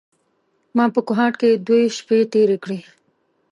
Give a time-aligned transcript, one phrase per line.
[0.75, 2.79] ما په کوهاټ کې دوې شپې تېرې کړې.